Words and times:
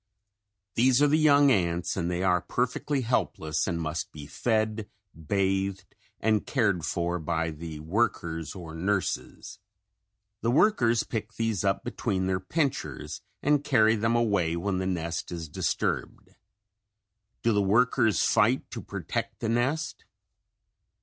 These 0.73 0.99
are 1.03 1.07
the 1.07 1.15
young 1.19 1.51
ants 1.51 1.95
and 1.95 2.09
they 2.09 2.23
are 2.23 2.41
perfectly 2.41 3.01
helpless 3.01 3.67
and 3.67 3.79
must 3.79 4.11
be 4.11 4.25
fed, 4.25 4.89
bathed 5.27 5.93
and 6.19 6.43
cared 6.43 6.83
for 6.85 7.19
by 7.19 7.51
the 7.51 7.81
workers 7.81 8.55
or 8.55 8.73
nurses. 8.73 9.59
The 10.41 10.49
workers 10.49 11.03
pick 11.03 11.33
these 11.33 11.63
up 11.63 11.83
between 11.83 12.25
their 12.25 12.39
pinchers 12.39 13.21
and 13.43 13.63
carry 13.63 13.95
them 13.95 14.15
away 14.15 14.55
when 14.55 14.79
the 14.79 14.87
nest 14.87 15.31
is 15.31 15.47
disturbed. 15.47 16.33
Do 17.43 17.53
the 17.53 17.61
workers 17.61 18.23
fight 18.25 18.71
to 18.71 18.81
protect 18.81 19.39
the 19.39 19.49
nest? 19.49 20.05